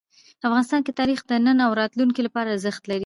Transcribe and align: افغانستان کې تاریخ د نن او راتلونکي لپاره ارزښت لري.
افغانستان 0.47 0.81
کې 0.85 0.91
تاریخ 0.99 1.19
د 1.29 1.31
نن 1.45 1.57
او 1.65 1.71
راتلونکي 1.81 2.21
لپاره 2.27 2.47
ارزښت 2.53 2.83
لري. 2.87 2.99